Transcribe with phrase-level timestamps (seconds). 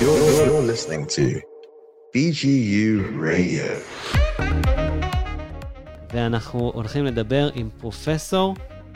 [0.00, 1.40] You're, you're listening to
[2.12, 3.66] BGU Radio.
[6.12, 8.54] ואנחנו הולכים לדבר עם פרופסור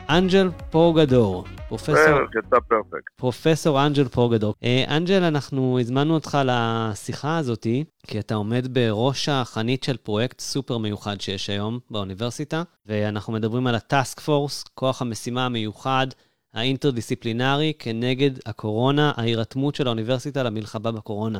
[0.09, 1.45] אנג'ל פורגדור.
[1.67, 3.11] פרופסור, יצא פרפקט.
[3.15, 4.55] פרופסור אנג'ל פורגדור.
[4.63, 10.77] אה, אנג'ל, אנחנו הזמנו אותך לשיחה הזאתי, כי אתה עומד בראש החנית של פרויקט סופר
[10.77, 16.07] מיוחד שיש היום באוניברסיטה, ואנחנו מדברים על הטאסק פורס, כוח המשימה המיוחד,
[16.53, 21.39] האינטרדיסציפלינרי, כנגד הקורונה, ההירתמות של האוניברסיטה למלחמה בקורונה.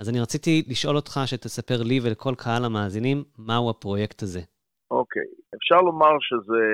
[0.00, 4.40] אז אני רציתי לשאול אותך שתספר לי ולכל קהל המאזינים, מהו הפרויקט הזה.
[4.90, 6.64] אוקיי, אפשר לומר שזה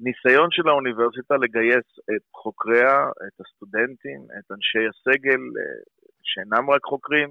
[0.00, 5.78] ניסיון של האוניברסיטה לגייס את חוקריה, את הסטודנטים, את אנשי הסגל, אה,
[6.22, 7.28] שאינם רק חוקרים,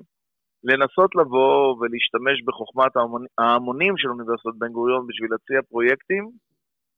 [0.64, 2.94] לנסות לבוא ולהשתמש בחוכמת
[3.38, 6.30] ההמונים של אוניברסיטת בן גוריון בשביל להציע פרויקטים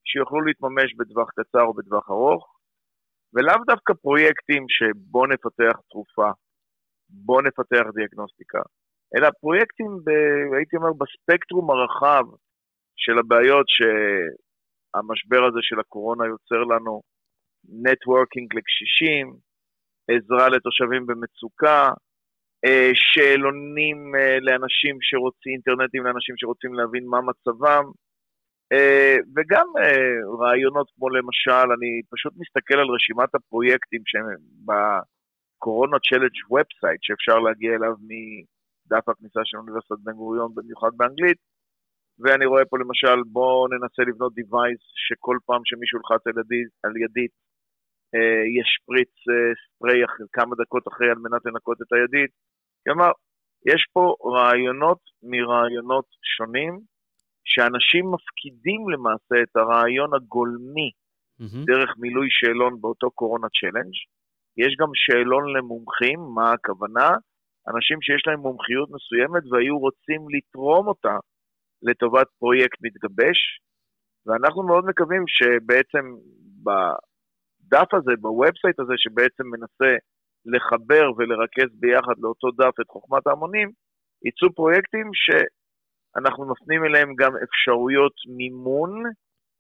[0.06, 2.59] שיוכלו להתממש בטווח קצר או בטווח ארוך,
[3.34, 6.30] ולאו דווקא פרויקטים שבוא נפתח תרופה,
[7.10, 8.62] בוא נפתח דיאגנוסטיקה,
[9.16, 10.10] אלא פרויקטים, ב,
[10.58, 12.24] הייתי אומר, בספקטרום הרחב
[12.96, 17.02] של הבעיות שהמשבר הזה של הקורונה יוצר לנו,
[17.84, 19.36] נטוורקינג לקשישים,
[20.12, 21.90] עזרה לתושבים במצוקה,
[22.66, 27.86] אה, שאלונים אה, לאנשים שרוצים, אינטרנטים לאנשים שרוצים להבין מה מצבם,
[29.36, 29.68] וגם
[30.40, 34.02] רעיונות כמו למשל, אני פשוט מסתכל על רשימת הפרויקטים
[34.68, 41.38] בקורונה צ'לנג' ובסייט שאפשר להגיע אליו מדף הכניסה של אוניברסיטת בן גוריון, במיוחד באנגלית,
[42.20, 46.98] ואני רואה פה למשל, בואו ננסה לבנות device שכל פעם שמישהו ילחץ על, ידי, על
[46.98, 47.32] ידית,
[48.16, 50.00] אה, ישפריץ אה, ספרי
[50.34, 52.32] כמה דקות אחרי על מנת לנקות את הידית.
[52.84, 53.12] כלומר,
[53.72, 56.06] יש פה רעיונות מרעיונות
[56.38, 56.80] שונים,
[57.52, 61.66] שאנשים מפקידים למעשה את הרעיון הגולמי mm-hmm.
[61.66, 63.98] דרך מילוי שאלון באותו corona challenge.
[64.58, 67.10] יש גם שאלון למומחים, מה הכוונה?
[67.68, 71.16] אנשים שיש להם מומחיות מסוימת והיו רוצים לתרום אותה
[71.82, 73.40] לטובת פרויקט מתגבש,
[74.26, 76.06] ואנחנו מאוד מקווים שבעצם
[76.66, 79.92] בדף הזה, ב website הזה, שבעצם מנסה
[80.46, 83.70] לחבר ולרכז ביחד לאותו דף את חוכמת ההמונים,
[84.26, 85.08] יצאו פרויקטים
[86.14, 89.04] שאנחנו מפנים אליהם גם אפשרויות מימון,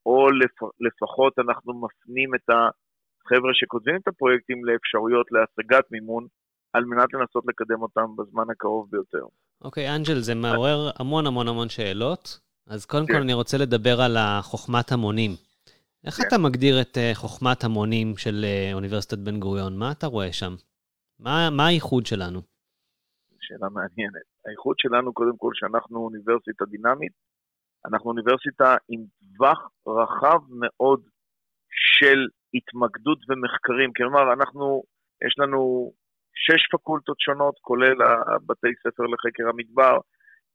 [0.06, 0.58] או לפ...
[0.88, 6.28] לפחות אנחנו מפנים את החבר'ה שכותבים את הפרויקטים לאפשרויות להשגת מימון,
[6.74, 9.26] על מנת לנסות לקדם אותם בזמן הקרוב ביותר.
[9.62, 12.40] אוקיי, okay, אנג'ל, זה מעורר המון המון המון שאלות.
[12.68, 13.14] אז קודם כן.
[13.14, 15.32] כל אני רוצה לדבר על החוכמת המונים.
[16.06, 16.24] איך כן.
[16.28, 19.78] אתה מגדיר את uh, חוכמת המונים של uh, אוניברסיטת בן גוריון?
[19.78, 20.56] מה אתה רואה שם?
[21.20, 22.42] מה, מה הייחוד שלנו?
[23.50, 24.28] שאלה מעניינת.
[24.46, 27.14] הייחוד שלנו, קודם כל, שאנחנו אוניברסיטה דינמית.
[27.86, 31.02] אנחנו אוניברסיטה עם טווח רחב מאוד
[31.98, 32.20] של
[32.54, 33.90] התמקדות ומחקרים.
[33.98, 34.84] כלומר, אנחנו,
[35.28, 35.92] יש לנו
[36.46, 37.98] שש פקולטות שונות, כולל
[38.36, 39.96] הבתי ספר לחקר המדבר,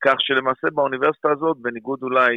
[0.04, 2.32] כך שלמעשה באוניברסיטה הזאת, בניגוד אולי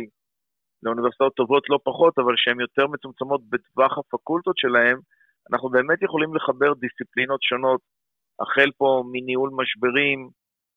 [0.84, 4.98] לאוניברסיטאות טובות לא פחות, אבל שהן יותר מצומצמות בטווח הפקולטות שלהן,
[5.52, 7.82] אנחנו באמת יכולים לחבר דיסציפלינות שונות,
[8.42, 10.30] החל פה מניהול משברים,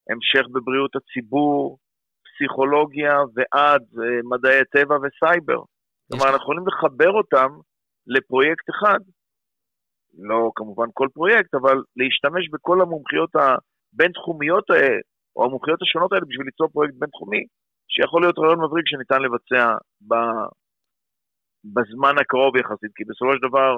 [0.09, 1.79] המשך בבריאות הציבור,
[2.27, 5.63] פסיכולוגיה ועד אה, מדעי הטבע וסייבר.
[6.09, 7.51] כלומר, אנחנו יכולים לחבר אותם
[8.07, 9.01] לפרויקט אחד,
[10.19, 15.01] לא כמובן כל פרויקט, אבל להשתמש בכל המומחיות הבין-תחומיות האלה,
[15.37, 17.45] או המומחיות השונות האלה בשביל ליצור פרויקט בין-תחומי,
[17.93, 19.77] שיכול להיות רעיון מבריק שניתן לבצע
[20.09, 20.15] ב...
[21.65, 23.71] בזמן הקרוב יחסית, כי בסופו של דבר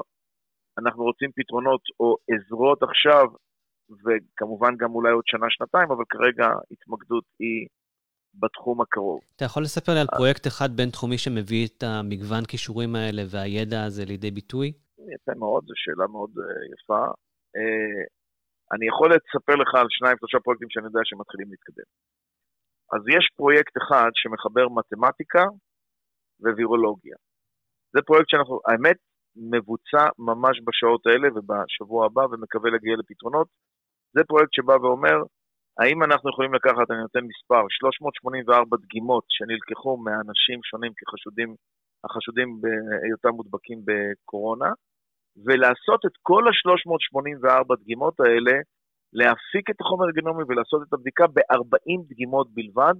[0.78, 3.26] אנחנו רוצים פתרונות או עזרות עכשיו,
[4.04, 7.66] וכמובן גם אולי עוד שנה-שנתיים, אבל כרגע התמקדות היא
[8.34, 9.20] בתחום הקרוב.
[9.36, 14.04] אתה יכול לספר לי על פרויקט אחד בין-תחומי שמביא את המגוון כישורים האלה והידע הזה
[14.04, 14.72] לידי ביטוי?
[15.14, 16.42] יפה מאוד, זו שאלה מאוד uh,
[16.74, 17.04] יפה.
[17.56, 18.02] Uh,
[18.72, 21.88] אני יכול לספר לך על שניים, שלושה פרויקטים שאני יודע שמתחילים להתקדם.
[22.92, 25.44] אז יש פרויקט אחד שמחבר מתמטיקה
[26.40, 27.16] ווירולוגיה.
[27.94, 28.98] זה פרויקט שאנחנו, האמת,
[29.36, 33.48] מבוצע ממש בשעות האלה ובשבוע הבא ומקווה להגיע לפתרונות.
[34.14, 35.18] זה פרויקט שבא ואומר,
[35.80, 41.54] האם אנחנו יכולים לקחת, אני נותן מספר, 384 דגימות שנלקחו מאנשים שונים כחשודים,
[42.04, 44.70] החשודים בהיותם מודבקים בקורונה,
[45.44, 48.54] ולעשות את כל ה-384 דגימות האלה,
[49.12, 52.94] להפיק את החומר הגנומי ולעשות את הבדיקה ב-40 דגימות בלבד,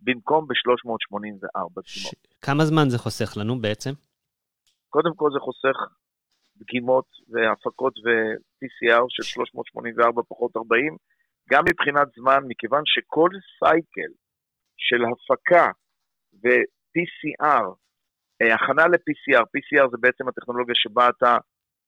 [0.00, 1.86] במקום ב-384 דגימות.
[1.86, 2.14] ש...
[2.42, 3.90] כמה זמן זה חוסך לנו בעצם?
[4.90, 5.76] קודם כל זה חוסך
[6.56, 10.96] דגימות והפקות ו-PCR של 384 פחות 40,
[11.50, 14.12] גם מבחינת זמן, מכיוון שכל סייקל
[14.76, 15.70] של הפקה
[16.42, 17.64] ו-PCR
[18.42, 21.36] אה, הכנה ל-PCR, PCR זה בעצם הטכנולוגיה שבה אתה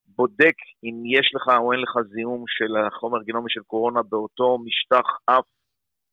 [0.06, 0.54] בודק
[0.84, 5.44] אם יש לך או אין לך זיהום של החומר גנומי של קורונה באותו משטח אף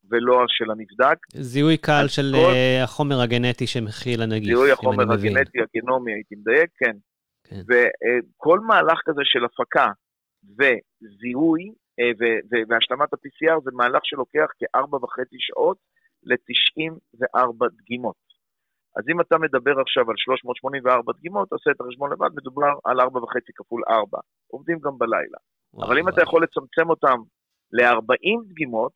[0.09, 1.17] ולא של הנבדק.
[1.33, 2.37] זיהוי קל של כל...
[2.37, 6.97] אה, החומר הגנטי שמכיל הנגיף, זיהוי החומר הגנטי, הגנומי, הייתי מדייק, כן.
[7.43, 7.61] כן.
[7.69, 9.87] וכל מהלך כזה של הפקה
[10.43, 12.11] וזיהוי אה,
[12.69, 15.77] והשלמת ה-PCR זה מהלך שלוקח כארבע וחצי שעות
[16.23, 18.23] ל-94 דגימות.
[18.95, 23.05] אז אם אתה מדבר עכשיו על 384 דגימות, תעשה את החשבון לבד, מדובר על 4.5
[23.55, 24.19] כפול 4.
[24.47, 25.37] עובדים גם בלילה.
[25.73, 26.13] וואו, אבל אם וואו.
[26.13, 27.17] אתה יכול לצמצם אותם
[27.71, 28.93] ל-40 דגימות,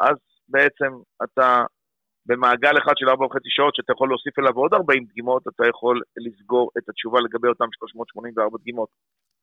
[0.00, 0.16] אז
[0.48, 0.92] בעצם
[1.24, 1.64] אתה
[2.26, 3.14] במעגל אחד של 4.5
[3.56, 7.68] שעות, שאתה יכול להוסיף אליו עוד 40 דגימות, אתה יכול לסגור את התשובה לגבי אותם
[7.72, 8.88] 384 דגימות.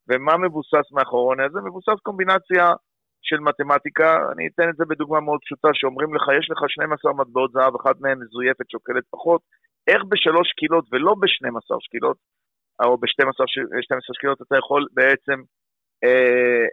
[0.07, 1.59] ומה מבוסס מאחורי זה?
[1.61, 2.65] מבוסס קומבינציה
[3.21, 7.51] של מתמטיקה, אני אתן את זה בדוגמה מאוד פשוטה, שאומרים לך, יש לך 12 מטבעות
[7.51, 9.41] זהב, אחת מהן מזויפת שוקלת פחות,
[9.87, 12.17] איך בשלוש שקילות ולא ב-12 שקילות,
[12.83, 15.37] או ב-12 שקילות אתה יכול בעצם
[16.03, 16.65] אה,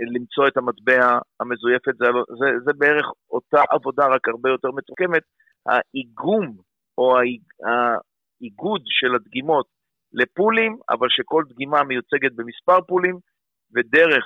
[0.00, 2.06] למצוא את המטבע המזויפת, זה,
[2.38, 5.22] זה, זה בערך אותה עבודה, רק הרבה יותר מתוקמת.
[5.66, 6.56] האיגום
[6.98, 9.66] או האיגוד של הדגימות
[10.12, 13.18] לפולים, אבל שכל דגימה מיוצגת במספר פולים,
[13.74, 14.24] ודרך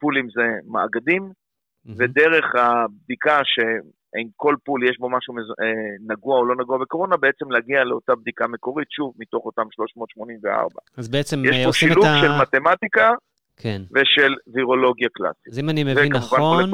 [0.00, 0.42] פולים זה
[0.72, 1.92] מאגדים, mm-hmm.
[1.98, 5.44] ודרך הבדיקה שאם כל פול יש בו משהו מז...
[5.62, 10.80] אה, נגוע או לא נגוע בקורונה, בעצם להגיע לאותה בדיקה מקורית, שוב, מתוך אותם 384.
[10.96, 12.20] אז בעצם יש אה, פה שילוב ה...
[12.20, 13.10] של מתמטיקה
[13.56, 13.82] כן.
[13.94, 15.48] ושל וירולוגיה קלאסית.
[15.52, 16.70] אז אם אני מבין נכון,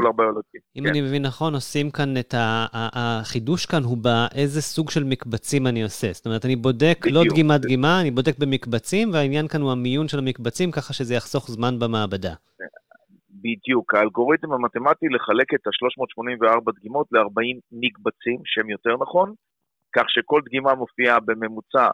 [0.77, 0.89] אם כן.
[0.89, 2.67] אני מבין נכון, עושים כאן את ה...
[2.73, 6.13] החידוש כאן הוא באיזה סוג של מקבצים אני עושה.
[6.13, 7.27] זאת אומרת, אני בודק לא בדיוק.
[7.27, 11.51] לא דגימה דגימה, אני בודק במקבצים, והעניין כאן הוא המיון של המקבצים, ככה שזה יחסוך
[11.51, 12.35] זמן במעבדה.
[13.31, 19.35] בדיוק, האלגוריתם המתמטי לחלק את ה-384 דגימות ל-40 מקבצים, שם יותר נכון,
[19.97, 21.89] כך שכל דגימה מופיעה בממוצע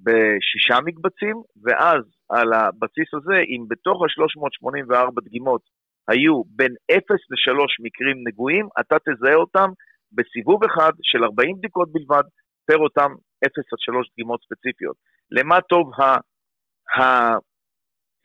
[0.00, 5.62] בשישה מקבצים, ואז על הבסיס הזה, אם בתוך ה-384 דגימות
[6.08, 7.00] היו בין 0
[7.30, 9.70] ל-3 מקרים נגועים, אתה תזהה אותם
[10.12, 12.22] בסיבוב אחד של 40 בדיקות בלבד,
[12.66, 13.10] פר אותם
[13.46, 14.96] 0 עד 3 דגימות ספציפיות.
[15.30, 15.90] למה טוב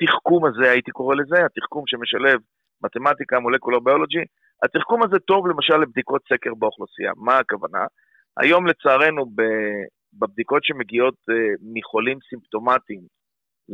[0.02, 2.40] התחכום הזה, הייתי קורא לזה, התחכום שמשלב
[2.84, 4.24] מתמטיקה, מולקולר ביולוגי,
[4.64, 7.12] התחכום הזה טוב למשל לבדיקות סקר באוכלוסייה.
[7.18, 7.86] מה הכוונה?
[8.42, 9.26] היום לצערנו
[10.14, 11.36] בבדיקות שמגיעות אה,
[11.74, 13.02] מחולים סימפטומטיים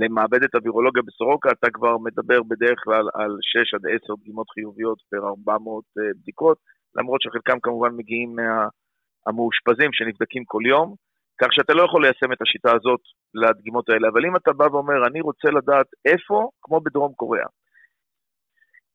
[0.01, 5.27] למעבדת הווירולוגיה בסורוקה, אתה כבר מדבר בדרך כלל על 6 עד 10 דגימות חיוביות פר
[5.27, 6.57] 400 אה, בדיקות,
[6.95, 10.95] למרות שחלקם כמובן מגיעים מהמאושפזים שנבדקים כל יום,
[11.42, 13.00] כך שאתה לא יכול ליישם את השיטה הזאת
[13.33, 14.07] לדגימות האלה.
[14.07, 17.48] אבל אם אתה בא ואומר, אני רוצה לדעת איפה, כמו בדרום קוריאה,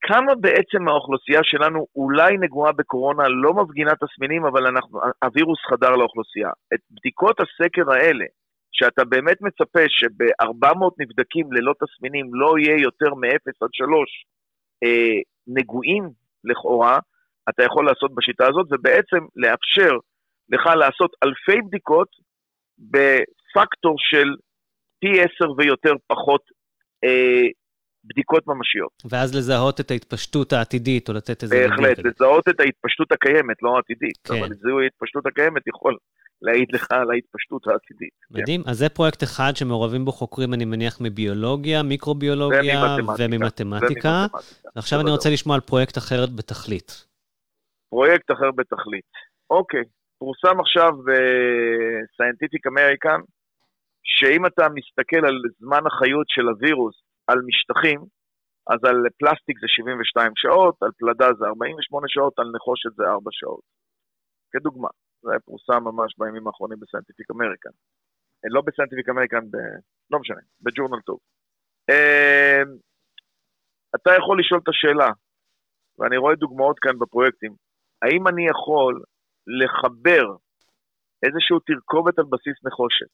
[0.03, 6.51] כמה בעצם האוכלוסייה שלנו אולי נגועה בקורונה, לא מפגינה תסמינים, אבל אנחנו, הווירוס חדר לאוכלוסייה.
[6.75, 8.25] את בדיקות הסקר האלה,
[8.73, 14.27] שאתה באמת מצפה שב-400 נבדקים ללא תסמינים לא יהיה יותר מ-0 עד 3
[14.85, 16.11] אה, נגועים
[16.45, 16.99] לכאורה,
[17.49, 19.93] אתה יכול לעשות בשיטה הזאת, ובעצם לאפשר
[20.49, 22.09] לך לעשות אלפי בדיקות
[22.79, 24.29] בפקטור של
[25.01, 26.43] פי 10 ויותר פחות
[27.05, 27.47] אה,
[28.05, 28.93] בדיקות ממשיות.
[29.11, 31.67] ואז לזהות את ההתפשטות העתידית, או לתת איזה...
[31.69, 34.19] בהחלט, לזהות את ההתפשטות הקיימת, לא העתידית.
[34.25, 34.35] כן.
[34.35, 35.97] אבל זיהוי ההתפשטות הקיימת יכול
[36.43, 38.15] להעיד לך על ההתפשטות העתידית.
[38.29, 38.41] כן.
[38.41, 38.63] מדהים.
[38.63, 38.71] כן.
[38.71, 43.25] אז זה פרויקט אחד שמעורבים בו חוקרים, אני מניח, מביולוגיה, מיקרוביולוגיה וממתמטיקה.
[43.25, 44.27] וממתמטיקה.
[44.77, 47.07] ועכשיו אני רוצה לשמוע על פרויקט אחר בתכלית.
[47.91, 49.11] פרויקט אחר בתכלית.
[49.51, 49.85] אוקיי,
[50.19, 53.21] פורסם עכשיו ב-Scientific American,
[54.03, 56.95] שאם אתה מסתכל על זמן החיות של הווירוס
[57.27, 58.01] על משטחים,
[58.71, 63.31] אז על פלסטיק זה 72 שעות, על פלדה זה 48 שעות, על נחושת זה 4
[63.33, 63.65] שעות.
[64.53, 64.89] כדוגמה,
[65.23, 67.71] זה היה פורסם ממש בימים האחרונים ב Scientific American.
[68.45, 69.57] אה, לא ב Scientific American, ב...
[70.11, 71.19] לא משנה, בג'ורנל טוב.
[71.91, 72.63] אה,
[73.97, 75.11] אתה יכול לשאול את השאלה,
[75.99, 77.55] ואני רואה דוגמאות כאן בפרויקטים,
[78.03, 79.03] האם אני יכול
[79.47, 80.25] לחבר
[81.23, 83.11] איזשהו תרכובת על בסיס נחושת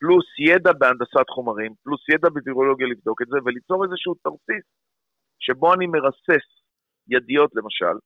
[0.00, 4.66] פלוס ידע בהנדסת חומרים, פלוס ידע בווירולוגיה לבדוק את זה, וליצור איזשהו תרסיס
[5.38, 6.46] שבו אני מרסס
[7.08, 7.96] ידיות למשל,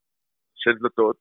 [0.55, 1.17] של דלתות,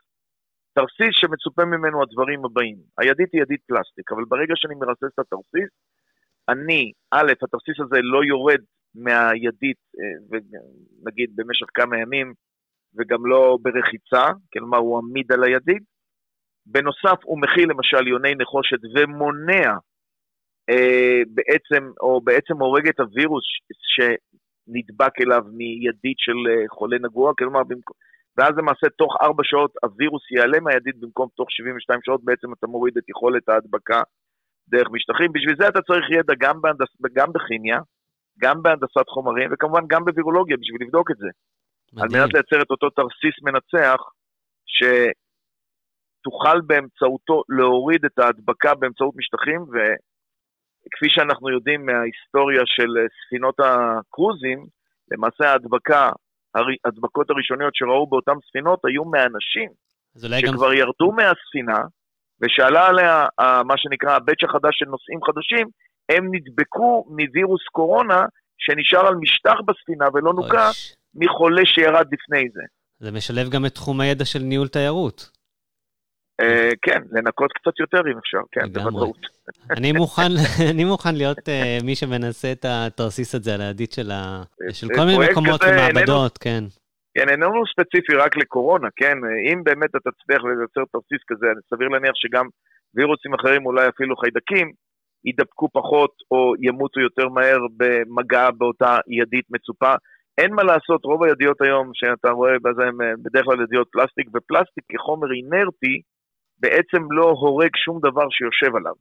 [0.73, 2.77] תרסיס שמצופה ממנו הדברים הבאים.
[2.97, 5.69] הידית היא ידית פלסטיק, אבל ברגע שאני מרסס את התרסיס,
[6.49, 8.61] אני, א', התרסיס הזה לא יורד
[8.95, 10.39] מהידית, אה,
[11.05, 12.33] נגיד במשך כמה ימים,
[12.97, 15.83] וגם לא ברחיצה, כלומר הוא עמיד על הידית.
[16.65, 19.71] בנוסף, הוא מכיל למשל יוני נחושת ומונע
[20.69, 23.43] אה, בעצם, או בעצם הורג את הווירוס
[23.93, 27.61] שנדבק אליו מידית של אה, חולה נגוע, כלומר,
[28.37, 32.97] ואז למעשה תוך ארבע שעות הווירוס ייעלם מהידית במקום תוך 72 שעות, בעצם אתה מוריד
[32.97, 34.01] את יכולת ההדבקה
[34.67, 35.31] דרך משטחים.
[35.33, 37.79] בשביל זה אתה צריך ידע גם, בהנדס, גם בכימיה,
[38.41, 41.27] גם בהנדסת חומרים, וכמובן גם בווירולוגיה בשביל לבדוק את זה.
[41.93, 42.03] מדהים.
[42.03, 43.99] על מנת לייצר את אותו תרסיס מנצח,
[46.25, 54.65] שתוכל באמצעותו להוריד את ההדבקה באמצעות משטחים, וכפי שאנחנו יודעים מההיסטוריה של ספינות הקרוזים,
[55.11, 56.09] למעשה ההדבקה,
[56.55, 59.69] ההדבקות הראשוניות שראו באותן ספינות היו מאנשים,
[60.17, 60.77] שכבר גם...
[60.77, 61.79] ירדו מהספינה,
[62.41, 65.67] ושאלה עליה מה שנקרא הבץ' החדש של נוסעים חדשים,
[66.09, 68.25] הם נדבקו מווירוס קורונה
[68.57, 70.69] שנשאר על משטח בספינה ולא נוקה
[71.15, 72.61] מחולה שירד לפני זה.
[72.99, 75.29] זה משלב גם את תחום הידע של ניהול תיירות.
[76.41, 79.17] אה, כן, לנקות קצת יותר אם אפשר, כן, בוודאות.
[80.71, 84.43] אני מוכן להיות אה, מי שמנסה את התרסיס הזה על הידית של אה,
[84.95, 86.63] כל מיני מקומות ומעבדות, כן.
[87.17, 89.17] כן, איננו ספציפי רק לקורונה, כן?
[89.51, 92.45] אם באמת אתה תצליח לייצר תרסיס כזה, סביר להניח שגם
[92.95, 94.71] וירוסים אחרים, אולי אפילו חיידקים,
[95.25, 99.93] יידבקו פחות או ימותו יותר מהר במגע באותה ידית מצופה.
[100.37, 104.83] אין מה לעשות, רוב הידיות היום שאתה רואה, בזה הם בדרך כלל ידיות פלסטיק, ופלסטיק
[104.89, 106.01] כחומר אינרטי
[106.59, 108.93] בעצם לא הורג שום דבר שיושב עליו.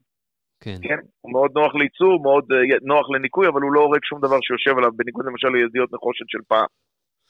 [0.65, 0.79] כן.
[0.83, 0.99] כן?
[1.21, 4.79] הוא מאוד נוח לייצור, מאוד uh, נוח לניקוי, אבל הוא לא הורג שום דבר שיושב
[4.79, 6.71] עליו, בניגוד למשל לידיות נחושת של פעם.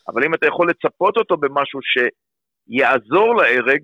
[0.09, 3.83] אבל אם אתה יכול לצפות אותו במשהו שיעזור להרג,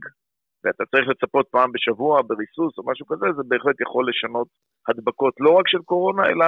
[0.64, 4.48] ואתה צריך לצפות פעם בשבוע בריסוס או משהו כזה, זה בהחלט יכול לשנות
[4.88, 6.46] הדבקות לא רק של קורונה, אלא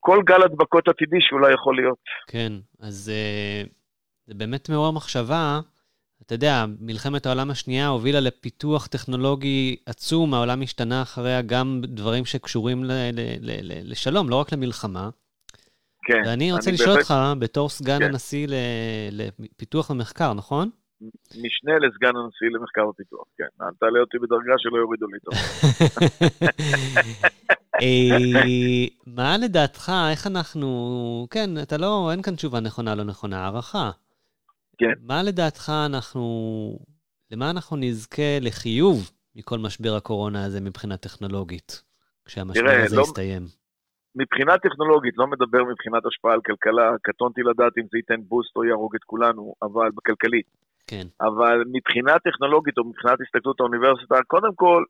[0.00, 2.04] כל גל הדבקות עתידי שאולי יכול להיות.
[2.26, 3.68] כן, אז uh,
[4.26, 5.60] זה באמת מעורר מחשבה.
[6.26, 12.84] אתה יודע, מלחמת העולם השנייה הובילה לפיתוח טכנולוגי עצום, העולם השתנה אחריה גם דברים שקשורים
[12.84, 15.10] ל- ל- ל- לשלום, לא רק למלחמה.
[16.04, 16.22] כן.
[16.26, 18.04] ואני רוצה לשאול אותך, בתור סגן כן.
[18.04, 18.46] הנשיא
[19.10, 20.70] לפיתוח ומחקר, נכון?
[21.30, 23.64] משנה לסגן הנשיא למחקר ופיתוח, כן.
[23.64, 25.34] אל תעלה אותי בדרגה שלא יורידו לי טוב.
[27.82, 31.26] אה, מה לדעתך, איך אנחנו...
[31.30, 33.90] כן, אתה לא, אין כאן תשובה נכונה לא נכונה, הערכה.
[34.78, 34.92] כן.
[35.02, 36.22] מה לדעתך אנחנו...
[37.30, 41.82] למה אנחנו נזכה לחיוב מכל משבר הקורונה הזה מבחינה טכנולוגית,
[42.24, 43.02] כשהמשבר תראה, הזה לא...
[43.02, 43.42] יסתיים?
[44.14, 48.64] מבחינה טכנולוגית, לא מדבר מבחינת השפעה על כלכלה, קטונתי לדעת אם זה ייתן בוסט או
[48.64, 50.46] יהרוג את כולנו, אבל בכלכלית.
[50.86, 51.06] כן.
[51.20, 54.84] אבל מבחינה טכנולוגית או מבחינת הסתכלות האוניברסיטה, קודם כל,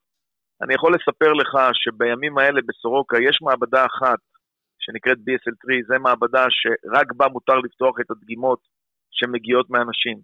[0.62, 4.18] אני יכול לספר לך שבימים האלה בסורוקה יש מעבדה אחת
[4.78, 8.60] שנקראת BSL3, זו מעבדה שרק בה מותר לפתוח את הדגימות
[9.12, 10.18] שמגיעות מאנשים.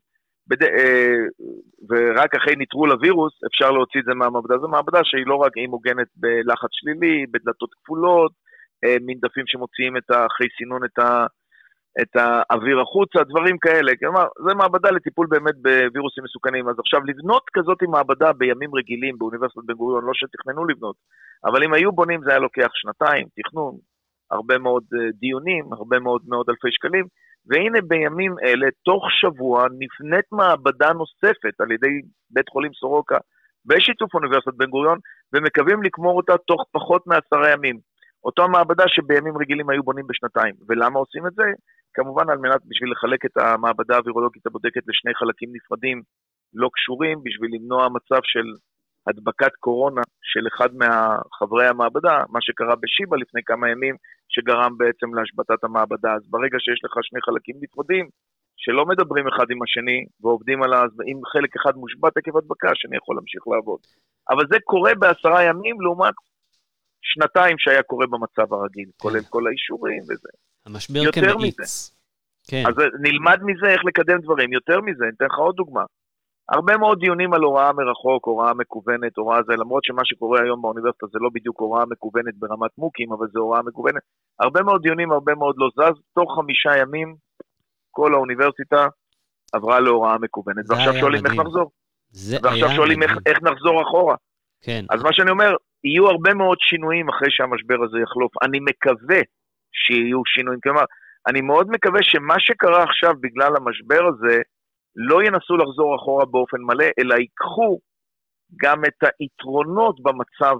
[0.48, 0.62] בד...
[0.62, 1.20] אה,
[1.88, 4.58] ורק אחרי ניטרול הווירוס אפשר להוציא את זה מהמעבדה.
[4.58, 8.32] זו מעבדה שהיא לא רק, היא מוגנת בלחץ שלילי, בדלתות כפולות,
[8.84, 11.26] אה, מין דפים שמוציאים את אחרי סינון את, ה,
[12.02, 13.92] את האוויר החוצה, דברים כאלה.
[14.00, 16.68] כלומר, זו מעבדה לטיפול באמת בווירוסים מסוכנים.
[16.68, 20.96] אז עכשיו, לבנות כזאת מעבדה בימים רגילים באוניברסיטת בן גוריון, לא שתכננו לבנות,
[21.44, 23.74] אבל אם היו בונים זה היה לוקח שנתיים, תכנון,
[24.30, 27.04] הרבה מאוד אה, דיונים, הרבה מאוד מאות אלפי שקלים,
[27.48, 32.00] והנה בימים אלה, תוך שבוע, נבנית מעבדה נוספת על ידי
[32.30, 33.18] בית חולים סורוקה
[33.66, 34.98] בשיתוף אוניברסיטת בן גוריון,
[35.32, 37.78] ומקווים לגמור אותה תוך פחות מעשרה ימים.
[38.24, 40.54] אותה מעבדה שבימים רגילים היו בונים בשנתיים.
[40.68, 41.44] ולמה עושים את זה?
[41.94, 46.02] כמובן על מנת בשביל לחלק את המעבדה הווירולוגית הבודקת לשני חלקים נפרדים
[46.54, 48.46] לא קשורים, בשביל למנוע מצב של
[49.06, 53.94] הדבקת קורונה של אחד מחברי המעבדה, מה שקרה בשיבא לפני כמה ימים,
[54.38, 56.12] שגרם בעצם להשבתת המעבדה.
[56.14, 58.06] אז ברגע שיש לך שני חלקים נפרדים,
[58.56, 60.80] שלא מדברים אחד עם השני ועובדים על ה...
[61.10, 63.80] אם חלק אחד מושבת עקב הדבקה, השני יכול להמשיך לעבוד.
[64.30, 66.14] אבל זה קורה בעשרה ימים לעומת
[67.02, 70.28] שנתיים שהיה קורה במצב הרגיל, כולל כל האישורים וזה.
[70.66, 71.94] המשבר כמאיץ.
[72.50, 72.62] כן.
[72.68, 74.52] אז נלמד מזה איך לקדם דברים.
[74.52, 75.84] יותר מזה, אני אתן לך עוד דוגמה.
[76.48, 81.06] הרבה מאוד דיונים על הוראה מרחוק, הוראה מקוונת, הוראה זה, למרות שמה שקורה היום באוניברסיטה
[81.06, 84.02] זה לא בדיוק הוראה מקוונת ברמת מוקים, אבל זה הוראה מקוונת.
[84.40, 85.96] הרבה מאוד דיונים, הרבה מאוד לא זז.
[86.14, 87.14] תוך חמישה ימים
[87.90, 88.86] כל האוניברסיטה
[89.52, 90.70] עברה להוראה מקוונת.
[90.70, 91.70] ועכשיו שואלים איך נחזור.
[92.42, 94.16] ועכשיו שואלים איך, איך נחזור אחורה.
[94.62, 94.84] כן.
[94.90, 95.50] אז מה שאני אומר,
[95.84, 98.32] יהיו הרבה מאוד שינויים אחרי שהמשבר הזה יחלוף.
[98.42, 99.20] אני מקווה
[99.72, 100.60] שיהיו שינויים.
[100.60, 100.84] כלומר,
[101.26, 104.42] אני מאוד מקווה שמה שקרה עכשיו בגלל המשבר הזה,
[104.96, 107.78] לא ינסו לחזור אחורה באופן מלא, אלא ייקחו
[108.62, 110.56] גם את היתרונות במצב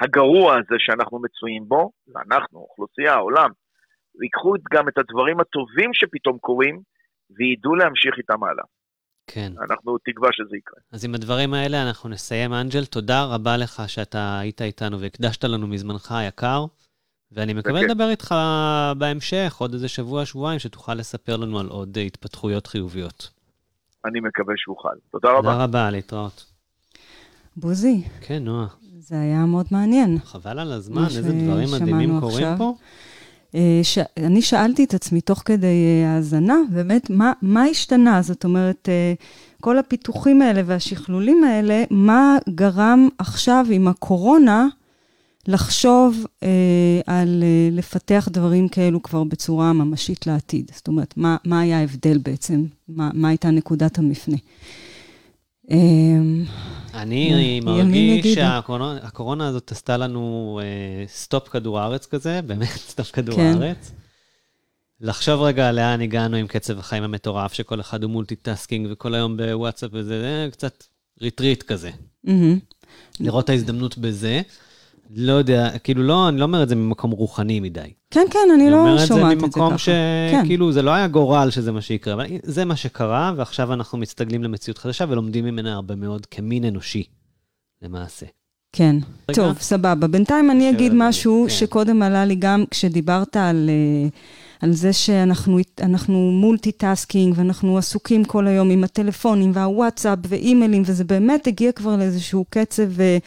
[0.00, 3.50] הגרוע הזה שאנחנו מצויים בו, ואנחנו, אוכלוסייה, העולם,
[4.22, 6.80] ייקחו גם את הדברים הטובים שפתאום קורים,
[7.36, 8.64] וידעו להמשיך איתם הלאה.
[9.26, 9.52] כן.
[9.62, 10.80] אנחנו תקווה שזה יקרה.
[10.92, 12.52] אז עם הדברים האלה אנחנו נסיים.
[12.52, 16.64] אנג'ל, תודה רבה לך שאתה היית איתנו והקדשת לנו מזמנך היקר.
[17.34, 17.84] ואני מקווה okay.
[17.84, 18.34] לדבר איתך
[18.98, 23.30] בהמשך, עוד איזה שבוע, שבועיים, שתוכל לספר לנו על עוד התפתחויות חיוביות.
[24.04, 24.88] אני מקווה שאוכל.
[25.10, 25.52] תודה רבה.
[25.52, 26.44] תודה רבה, להתראות.
[27.56, 28.02] בוזי.
[28.20, 28.66] כן, נועה.
[28.98, 30.18] זה היה מאוד מעניין.
[30.18, 32.54] חבל על הזמן, איזה דברים מדהימים קורים עכשיו.
[32.58, 32.74] פה.
[33.54, 33.98] אה, ש...
[34.16, 38.22] אני שאלתי את עצמי תוך כדי אה, האזנה, באמת, מה, מה השתנה?
[38.22, 39.14] זאת אומרת, אה,
[39.60, 44.66] כל הפיתוחים האלה והשכלולים האלה, מה גרם עכשיו עם הקורונה
[45.48, 46.48] לחשוב אה,
[47.06, 50.70] על אה, לפתח דברים כאלו כבר בצורה ממשית לעתיד?
[50.74, 52.64] זאת אומרת, מה, מה היה ההבדל בעצם?
[52.88, 54.36] מה, מה הייתה נקודת המפנה?
[55.70, 55.76] אה,
[56.94, 63.62] אני מרגיש שהקורונה הזאת עשתה לנו אה, stop כדור הארץ כזה, באמת stop כדור כן.
[63.62, 63.92] הארץ.
[65.00, 69.90] לחשוב רגע לאן הגענו עם קצב החיים המטורף, שכל אחד הוא multitasking וכל היום בוואטסאפ
[69.92, 70.84] וזה, זה קצת
[71.20, 71.90] retreat כזה.
[72.26, 72.30] Mm-hmm.
[73.20, 74.42] לראות ההזדמנות בזה.
[75.16, 77.80] לא יודע, כאילו לא, אני לא אומר את זה ממקום רוחני מדי.
[78.10, 79.14] כן, כן, אני לא שומעת את זה ככה.
[79.14, 80.72] אני אומר את זה ממקום שכאילו כן.
[80.72, 84.78] זה לא היה גורל שזה מה שיקרה, אבל זה מה שקרה, ועכשיו אנחנו מסתגלים למציאות
[84.78, 87.04] חדשה ולומדים ממנה הרבה מאוד כמין אנושי,
[87.82, 88.26] למעשה.
[88.72, 88.96] כן,
[89.28, 89.42] רגע.
[89.42, 90.06] טוב, סבבה.
[90.06, 91.54] בינתיים אני אגיד משהו כן.
[91.54, 93.70] שקודם עלה לי גם כשדיברת על...
[93.70, 94.08] אה,
[94.62, 101.72] על זה שאנחנו multitasking ואנחנו עסוקים כל היום עם הטלפונים והוואטסאפ ואימיילים, וזה באמת הגיע
[101.72, 103.18] כבר לאיזשהו קצב אה,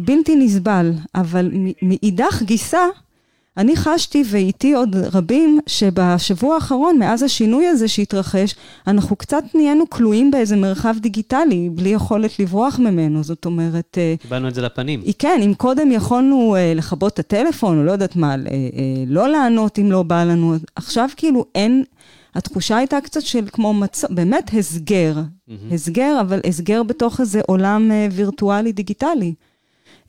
[0.00, 0.92] בלתי נסבל.
[1.14, 1.50] אבל
[1.82, 2.86] מאידך גיסא,
[3.58, 8.54] אני חשתי, ואיתי עוד רבים, שבשבוע האחרון, מאז השינוי הזה שהתרחש,
[8.86, 13.24] אנחנו קצת נהיינו כלואים באיזה מרחב דיגיטלי, בלי יכולת לברוח ממנו.
[13.24, 13.98] זאת אומרת...
[13.98, 15.02] אה, קיבלנו את זה לפנים.
[15.18, 18.34] כן, אם קודם יכולנו אה, לכבות את הטלפון, או לא יודעת מה,
[19.06, 21.84] לא לענות אם לא בא לנו, עכשיו כאילו אין...
[22.34, 24.04] התחושה הייתה קצת של כמו מצ...
[24.10, 25.14] באמת הסגר.
[25.16, 25.74] Mm-hmm.
[25.74, 29.34] הסגר, אבל הסגר בתוך איזה עולם וירטואלי דיגיטלי.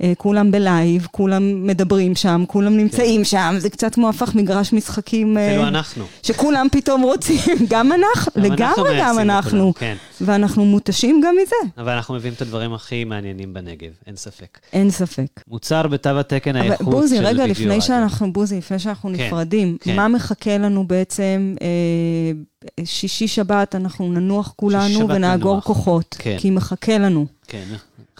[0.03, 3.25] אה, כולם בלייב, כולם מדברים שם, כולם נמצאים כן.
[3.25, 5.38] שם, זה קצת כמו הפך מגרש משחקים.
[5.38, 6.06] אפילו אה, אנחנו.
[6.24, 7.39] שכולם פתאום רוצים,
[7.72, 9.74] גם אנחנו, לגמרי גם אנחנו.
[9.74, 9.96] כן.
[10.22, 11.56] ואנחנו מותשים גם מזה.
[11.77, 14.60] אבל אנחנו מביאים את הדברים הכי מעניינים בנגב, אין ספק.
[14.74, 15.44] אין ספק.
[15.48, 19.77] מוצר בתו התקן האיכות של וידאו בוזי, רגע, לפני שאנחנו, בוזי, לפני שאנחנו כן, נפרדים,
[19.82, 19.96] כן.
[19.96, 25.64] מה מחכה לנו בעצם, אה, שישי שבת אנחנו ננוח כולנו ונאגור ננוח.
[25.64, 26.35] כוחות, כן.
[26.40, 27.25] כי מחכה לנו.
[27.48, 27.64] כן,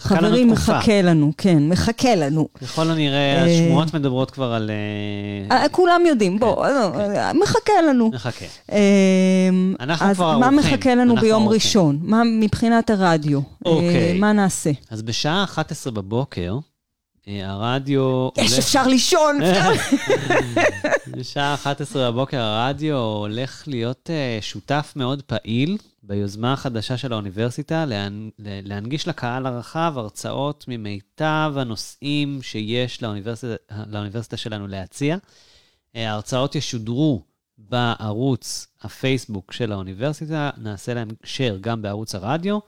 [0.00, 2.48] חברים, מחכה לנו, כן, מחכה לנו.
[2.62, 4.70] ככל הנראה, אה, השמועות מדברות כבר על...
[5.50, 7.38] אה, כולם יודעים, בוא, כן, כן.
[7.38, 8.10] מחכה לנו.
[8.14, 8.44] מחכה.
[9.80, 10.44] אנחנו כבר ערוכים.
[10.44, 11.98] אז מה מחכה לנו ביום ראשון?
[12.02, 13.40] מה מבחינת הרדיו?
[13.64, 14.18] אוקיי.
[14.18, 14.70] מה נעשה?
[14.90, 16.58] אז בשעה 11 בבוקר,
[17.42, 18.28] הרדיו...
[18.36, 19.38] יש, אפשר לישון!
[21.16, 27.84] בשעה 11 בבוקר הרדיו הולך להיות שותף מאוד פעיל ביוזמה החדשה של האוניברסיטה
[28.38, 33.54] להנגיש לקהל הרחב הרצאות ממיטב הנושאים שיש לאוניברסיטה,
[33.86, 35.16] לאוניברסיטה שלנו להציע.
[35.94, 37.22] ההרצאות ישודרו
[37.58, 42.58] בערוץ הפייסבוק של האוניברסיטה, נעשה להם share גם בערוץ הרדיו,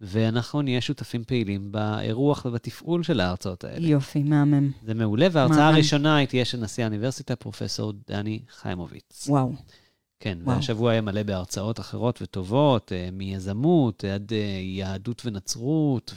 [0.00, 3.86] ואנחנו נהיה שותפים פעילים באירוח ובתפעול של ההרצאות האלה.
[3.86, 4.70] יופי, מהמם.
[4.82, 7.62] זה מעולה, וההרצאה הראשונה היא תהיה של נשיא האוניברסיטה, פרופ'
[8.08, 9.26] דני חיימוביץ.
[9.28, 9.52] וואו.
[10.20, 10.56] כן, וואו.
[10.56, 16.14] והשבוע יהיה מלא בהרצאות אחרות וטובות, אה, מיזמות עד אה, יהדות ונצרות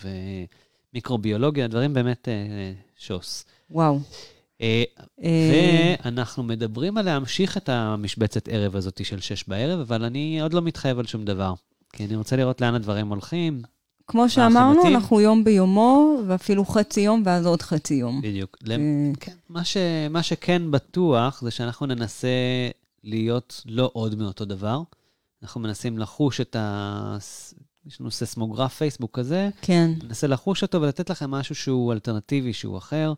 [0.93, 3.45] ומיקרוביולוגיה, דברים באמת אה, שוס.
[3.71, 3.99] וואו.
[6.03, 10.61] ואנחנו מדברים על להמשיך את המשבצת ערב הזאת של שש בערב, אבל אני עוד לא
[10.61, 11.53] מתחייב על שום דבר,
[11.93, 13.61] כי אני רוצה לראות לאן הדברים הולכים.
[14.07, 18.21] כמו שאמרנו, אנחנו יום ביומו, ואפילו חצי יום, ואז עוד חצי יום.
[18.21, 18.57] בדיוק.
[19.19, 19.77] כן, מה, ש,
[20.09, 22.27] מה שכן בטוח, זה שאנחנו ננסה
[23.03, 24.81] להיות לא עוד מאותו דבר.
[25.43, 27.17] אנחנו מנסים לחוש את ה...
[27.87, 29.49] יש לנו ססמוגרף פייסבוק כזה.
[29.61, 29.91] כן.
[30.03, 33.13] ננסה לחוש אותו ולתת לכם משהו שהוא אלטרנטיבי, שהוא אחר.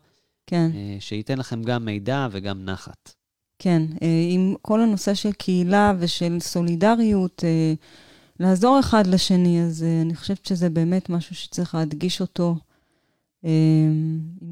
[0.46, 0.70] כן.
[0.74, 3.14] אה, שייתן לכם גם מידע וגם נחת.
[3.58, 7.74] כן, אה, עם כל הנושא של קהילה ושל סולידריות, אה,
[8.40, 12.56] לעזור אחד לשני, אז אני חושבת שזה באמת משהו שצריך להדגיש אותו.
[13.44, 13.50] אם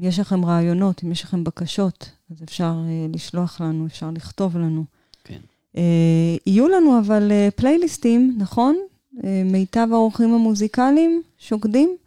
[0.01, 2.75] יש לכם רעיונות, אם יש לכם בקשות, אז אפשר
[3.13, 4.83] לשלוח לנו, אפשר לכתוב לנו.
[5.23, 5.39] כן.
[5.77, 8.77] אה, יהיו לנו אבל אה, פלייליסטים, נכון?
[9.23, 11.97] אה, מיטב האורחים המוזיקליים שוקדים?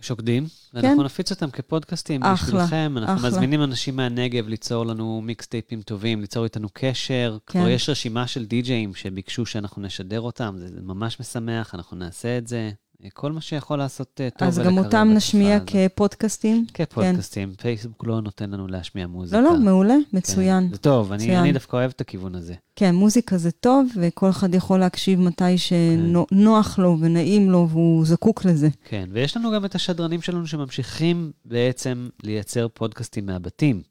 [0.00, 0.78] שוקדים, כן.
[0.78, 2.94] ואנחנו נפיץ אותם כפודקאסטים אחלה, בשבילכם.
[2.96, 3.30] אנחנו אחלה.
[3.30, 7.38] מזמינים אנשים מהנגב ליצור לנו מיקסטייפים טובים, ליצור איתנו קשר.
[7.46, 7.58] כן.
[7.60, 12.46] כבר יש רשימה של די-ג'אים שביקשו שאנחנו נשדר אותם, זה ממש משמח, אנחנו נעשה את
[12.46, 12.70] זה.
[13.12, 14.66] כל מה שיכול לעשות אה, טוב ולקרב.
[14.66, 16.66] אז גם אותם נשמיע כפודקאסטים?
[16.74, 17.48] כפודקאסטים.
[17.48, 17.62] כן.
[17.62, 19.40] פייסבוק לא נותן לנו להשמיע מוזיקה.
[19.40, 20.66] לא, לא, מעולה, מצוין.
[20.68, 20.72] כן.
[20.74, 21.30] זה טוב, מצוין.
[21.30, 22.54] אני, אני דווקא אוהב את הכיוון הזה.
[22.76, 26.82] כן, מוזיקה זה טוב, וכל אחד יכול להקשיב מתי שנוח כן.
[26.82, 28.68] לו ונעים לו והוא זקוק לזה.
[28.84, 33.82] כן, ויש לנו גם את השדרנים שלנו שממשיכים בעצם לייצר פודקאסטים מהבתים.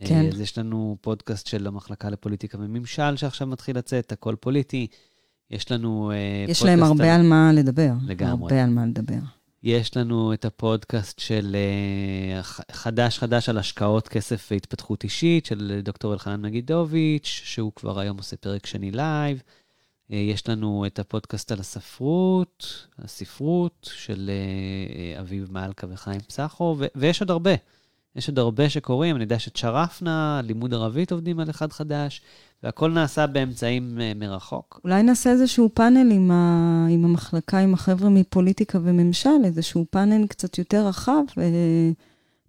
[0.00, 0.28] כן.
[0.32, 4.86] אז יש לנו פודקאסט של המחלקה לפוליטיקה וממשל שעכשיו מתחיל לצאת, הכל פוליטי.
[5.50, 7.20] יש לנו uh, יש להם הרבה על...
[7.20, 7.92] על מה לדבר.
[8.06, 8.30] לגמרי.
[8.30, 9.18] הרבה על מה לדבר.
[9.62, 11.56] יש לנו את הפודקאסט של
[12.40, 18.16] uh, חדש חדש על השקעות כסף והתפתחות אישית של דוקטור אלחנן מגידוביץ', שהוא כבר היום
[18.16, 19.42] עושה פרק שני live.
[20.10, 24.30] Uh, יש לנו את הפודקאסט על הספרות, הספרות של
[25.20, 27.54] אביב מלכה וחיים פסחו, ויש עוד הרבה.
[28.16, 32.22] יש עוד הרבה שקורים, אני יודע שצ'רפנה, לימוד ערבית עובדים על אחד חדש,
[32.62, 34.80] והכל נעשה באמצעים uh, מרחוק.
[34.84, 36.86] אולי נעשה איזשהו פאנל עם, ה...
[36.90, 41.22] עם המחלקה, עם החבר'ה מפוליטיקה וממשל, איזשהו פאנל קצת יותר רחב,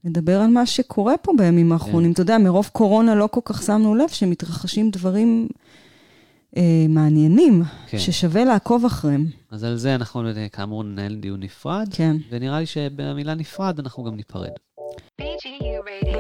[0.03, 2.09] ונדבר על מה שקורה פה בימים האחרונים.
[2.09, 2.13] כן.
[2.13, 5.47] אתה יודע, מרוב קורונה לא כל כך שמנו לב שמתרחשים דברים
[6.57, 7.97] אה, מעניינים, כן.
[7.97, 9.25] ששווה לעקוב אחריהם.
[9.51, 12.17] אז על זה אנחנו כאמור ננהל דיון נפרד, כן.
[12.31, 14.49] ונראה לי שבמילה נפרד אנחנו גם ניפרד.
[15.17, 16.19] BGU Radio.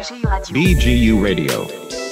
[0.51, 2.04] BGU Radio.